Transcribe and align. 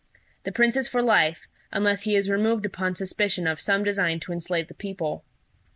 The 0.45 0.51
Prince 0.51 0.77
is 0.77 0.87
for 0.89 1.03
life, 1.03 1.47
unless 1.71 2.01
he 2.01 2.15
is 2.15 2.27
removed 2.27 2.65
upon 2.65 2.95
suspicion 2.95 3.45
of 3.45 3.61
some 3.61 3.83
design 3.83 4.19
to 4.21 4.31
enslave 4.33 4.67
the 4.67 4.73
people. 4.73 5.23